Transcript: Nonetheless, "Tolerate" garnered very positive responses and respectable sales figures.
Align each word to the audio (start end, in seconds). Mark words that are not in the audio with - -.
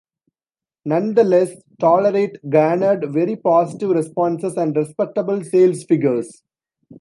Nonetheless, 0.83 1.61
"Tolerate" 1.79 2.39
garnered 2.49 3.13
very 3.13 3.35
positive 3.35 3.91
responses 3.91 4.55
and 4.57 4.75
respectable 4.75 5.43
sales 5.43 5.83
figures. 5.83 6.41